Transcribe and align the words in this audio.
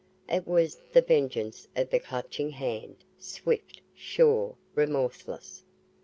It 0.27 0.47
was 0.47 0.81
the 0.93 1.03
vengeance 1.03 1.67
of 1.75 1.91
the 1.91 1.99
Clutching 1.99 2.49
Hand 2.49 3.05
swift, 3.19 3.81
sure, 3.93 4.55
remorseless. 4.73 5.63